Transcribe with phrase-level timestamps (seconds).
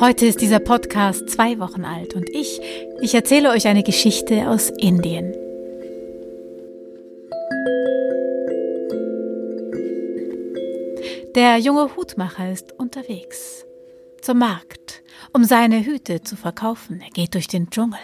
[0.00, 2.60] Heute ist dieser Podcast zwei Wochen alt und ich,
[3.00, 5.32] ich erzähle euch eine Geschichte aus Indien.
[11.34, 13.64] Der junge Hutmacher ist unterwegs
[14.22, 17.00] zum Markt, um seine Hüte zu verkaufen.
[17.00, 17.98] Er geht durch den Dschungel.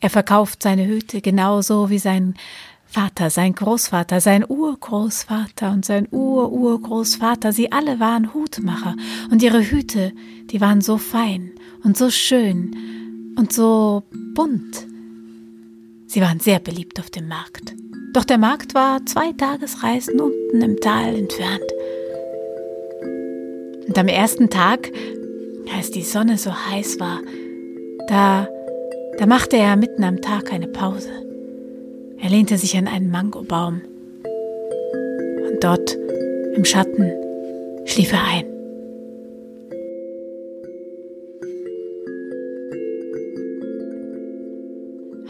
[0.00, 2.34] Er verkauft seine Hüte genauso wie sein
[2.90, 8.96] Vater, sein Großvater, sein Urgroßvater und sein Ururgroßvater, sie alle waren Hutmacher
[9.30, 10.12] und ihre Hüte,
[10.50, 11.52] die waren so fein
[11.84, 12.74] und so schön
[13.36, 14.04] und so
[14.34, 14.86] bunt.
[16.06, 17.74] Sie waren sehr beliebt auf dem Markt.
[18.14, 21.70] Doch der Markt war zwei Tagesreisen unten im Tal entfernt.
[23.86, 24.90] Und am ersten Tag,
[25.76, 27.20] als die Sonne so heiß war,
[28.08, 28.48] da,
[29.18, 31.27] da machte er mitten am Tag eine Pause.
[32.20, 33.80] Er lehnte sich an einen Mangobaum.
[35.50, 35.96] Und dort
[36.54, 37.12] im Schatten
[37.86, 38.44] schlief er ein.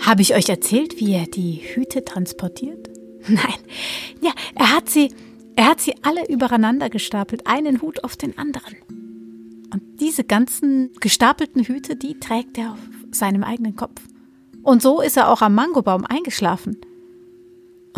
[0.01, 2.89] Habe ich euch erzählt, wie er die Hüte transportiert?
[3.29, 3.59] Nein.
[4.23, 5.13] Ja, er hat sie,
[5.55, 8.77] er hat sie alle übereinander gestapelt, einen Hut auf den anderen.
[9.71, 12.79] Und diese ganzen gestapelten Hüte, die trägt er auf
[13.11, 14.01] seinem eigenen Kopf.
[14.63, 16.79] Und so ist er auch am Mangobaum eingeschlafen.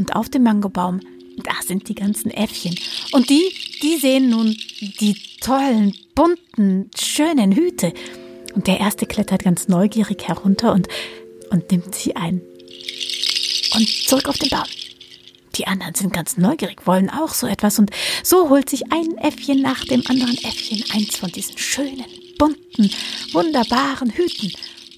[0.00, 1.00] Und auf dem Mangobaum,
[1.44, 2.74] da sind die ganzen Äffchen.
[3.12, 7.92] Und die, die sehen nun die tollen, bunten, schönen Hüte.
[8.54, 10.88] Und der erste klettert ganz neugierig herunter und
[11.50, 12.40] und nimmt sie ein.
[13.74, 14.64] Und zurück auf den Baum.
[15.56, 17.90] Die anderen sind ganz neugierig, wollen auch so etwas und
[18.22, 22.06] so holt sich ein Äffchen nach dem anderen Äffchen eins von diesen schönen,
[22.38, 22.90] bunten,
[23.32, 24.52] wunderbaren Hüten.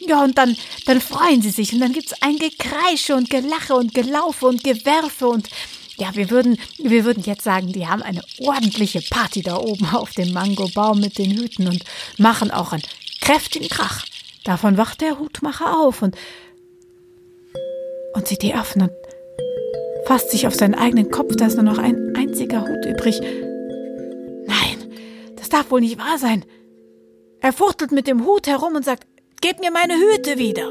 [0.07, 3.95] Ja, und dann, dann freuen sie sich und dann gibt's ein Gekreische und Gelache und
[3.95, 5.49] Gelaufe und Gewerfe und
[5.97, 10.11] ja, wir würden, wir würden jetzt sagen, die haben eine ordentliche Party da oben auf
[10.13, 11.85] dem Mangobaum mit den Hüten und
[12.19, 12.83] machen auch einen
[13.21, 14.05] kräftigen Krach.
[14.45, 16.17] Davon wacht der Hutmacher auf und,
[18.15, 18.93] und sieht die Affen und
[20.07, 23.21] fasst sich auf seinen eigenen Kopf, da ist nur noch ein einziger Hut übrig.
[23.21, 24.91] Nein,
[25.37, 26.45] das darf wohl nicht wahr sein.
[27.41, 29.07] Er fuchtelt mit dem Hut herum und sagt,
[29.43, 30.69] Gebt mir meine Hüte wieder.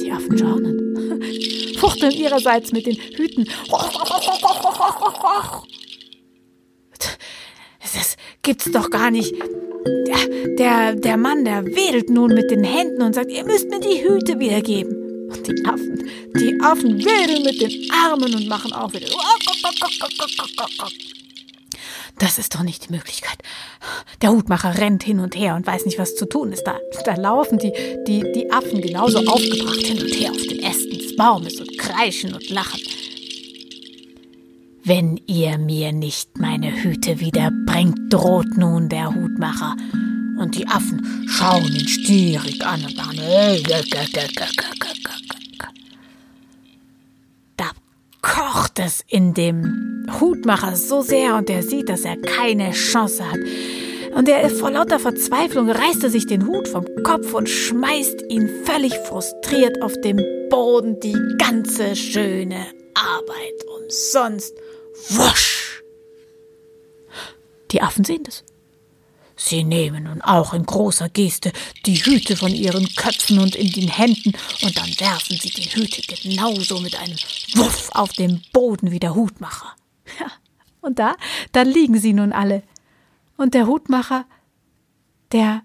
[0.00, 3.48] Die Affen schauen und fuchteln ihrerseits mit den Hüten.
[7.80, 9.32] Das gibt's doch gar nicht.
[10.08, 13.78] Der, der, der Mann, der wedelt nun mit den Händen und sagt, ihr müsst mir
[13.78, 15.28] die Hüte wiedergeben.
[15.28, 19.06] Und die Affen, die Affen wedeln mit den Armen und machen auch wieder.
[22.18, 23.38] Das ist doch nicht die Möglichkeit.
[24.22, 26.64] Der Hutmacher rennt hin und her und weiß nicht, was zu tun ist.
[26.64, 27.72] Da, da laufen die,
[28.06, 32.34] die, die Affen genauso aufgebracht hin und her auf den Ästen des Baumes und kreischen
[32.34, 32.80] und lachen.
[34.82, 39.76] Wenn ihr mir nicht meine Hüte wiederbringt, droht nun der Hutmacher.
[40.38, 43.18] Und die Affen schauen ihn stierig an und machen.
[47.56, 47.70] Da
[48.78, 53.38] kocht es in dem Hutmacher so sehr und er sieht, dass er keine Chance hat.
[54.14, 58.48] Und er vor lauter Verzweiflung reißt er sich den Hut vom Kopf und schmeißt ihn
[58.64, 64.54] völlig frustriert auf den Boden die ganze schöne Arbeit umsonst
[65.10, 65.82] Wusch!
[67.70, 68.44] Die Affen sehen das.
[69.40, 71.52] Sie nehmen nun auch in großer Geste
[71.86, 74.32] die Hüte von ihren Köpfen und in den Händen,
[74.62, 77.16] und dann werfen sie den Hüte genauso mit einem
[77.54, 79.74] Wuff auf den Boden wie der Hutmacher.
[80.18, 80.26] Ja,
[80.80, 81.14] und da,
[81.52, 82.64] da liegen sie nun alle.
[83.36, 84.26] Und der Hutmacher,
[85.30, 85.62] der,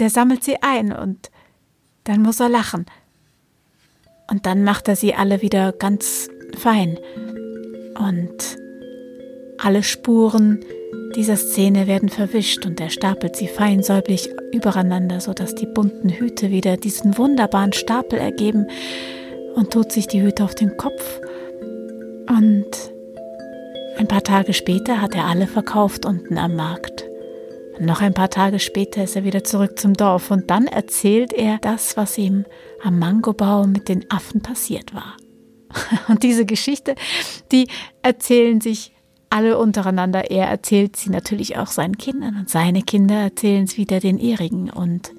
[0.00, 1.30] der sammelt sie ein, und
[2.04, 2.86] dann muss er lachen.
[4.28, 6.28] Und dann macht er sie alle wieder ganz
[6.58, 6.98] fein
[7.96, 8.58] und
[9.58, 10.64] alle Spuren
[11.14, 16.76] dieser Szene werden verwischt und er stapelt sie feinsäublich übereinander, sodass die bunten Hüte wieder
[16.76, 18.66] diesen wunderbaren Stapel ergeben
[19.54, 21.20] und tut sich die Hüte auf den Kopf.
[22.28, 22.70] Und
[23.98, 27.04] ein paar Tage später hat er alle verkauft unten am Markt.
[27.80, 31.58] Noch ein paar Tage später ist er wieder zurück zum Dorf und dann erzählt er
[31.58, 32.44] das, was ihm
[32.82, 35.16] am Mangobaum mit den Affen passiert war.
[36.08, 36.94] Und diese Geschichte,
[37.52, 37.68] die
[38.02, 38.92] erzählen sich
[39.30, 40.30] alle untereinander.
[40.30, 44.68] Er erzählt sie natürlich auch seinen Kindern und seine Kinder erzählen es wieder den ihrigen.
[44.68, 45.12] Und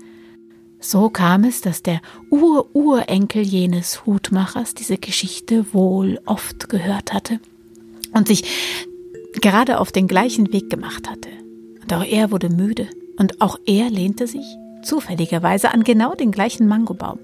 [0.80, 7.40] so kam es, dass der Ur-Urenkel jenes Hutmachers diese Geschichte wohl oft gehört hatte
[8.13, 8.44] und sich
[9.34, 11.30] gerade auf den gleichen Weg gemacht hatte.
[11.81, 12.88] Und auch er wurde müde
[13.18, 14.46] und auch er lehnte sich
[14.84, 17.19] zufälligerweise an genau den gleichen Mangobaum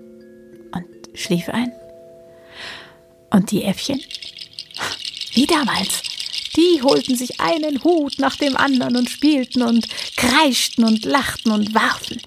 [0.71, 1.71] und schlief ein.
[3.29, 3.99] Und die Äffchen?
[5.33, 6.06] Wie damals.
[6.57, 9.87] Die holten sich einen Hut nach dem anderen und spielten und
[10.17, 12.19] kreischten und lachten und warfen.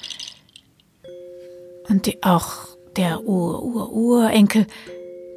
[1.88, 4.66] Und die, auch der Ur-Ur-Urenkel,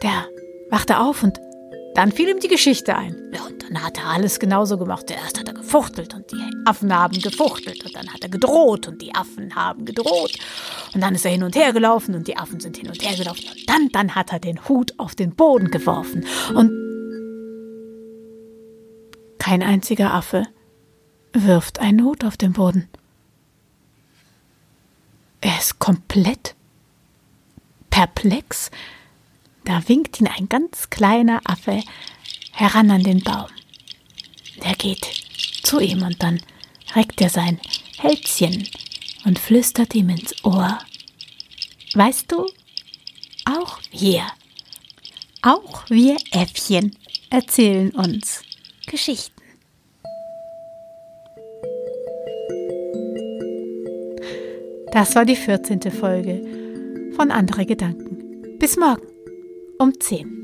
[0.03, 0.27] der
[0.69, 1.39] wachte auf und
[1.95, 3.15] dann fiel ihm die Geschichte ein.
[3.33, 5.09] Ja, und dann hat er alles genauso gemacht.
[5.11, 7.85] Erst hat er gefuchtelt und die Affen haben gefuchtelt.
[7.85, 10.33] Und dann hat er gedroht und die Affen haben gedroht.
[10.93, 13.15] Und dann ist er hin und her gelaufen und die Affen sind hin und her
[13.15, 13.45] gelaufen.
[13.47, 16.25] Und dann, dann hat er den Hut auf den Boden geworfen.
[16.55, 16.82] Und
[19.53, 20.47] kein einziger Affe
[21.31, 22.89] wirft einen Hut auf den Boden.
[25.41, 26.55] Er ist komplett
[27.91, 28.71] perplex.
[29.63, 31.83] Da winkt ihn ein ganz kleiner Affe
[32.51, 33.45] heran an den Baum.
[34.63, 35.05] Der geht
[35.61, 36.41] zu ihm und dann
[36.95, 37.61] reckt er sein
[37.99, 38.67] Hälschen
[39.23, 40.79] und flüstert ihm ins Ohr.
[41.93, 42.47] Weißt du,
[43.45, 44.25] auch wir,
[45.43, 46.97] auch wir Äffchen
[47.29, 48.41] erzählen uns
[48.87, 49.32] Geschichten.
[54.93, 55.81] Das war die 14.
[55.89, 56.43] Folge
[57.15, 58.59] von Andere Gedanken.
[58.59, 59.01] Bis morgen
[59.79, 60.42] um 10.